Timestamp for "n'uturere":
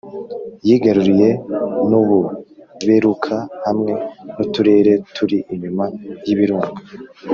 4.35-4.93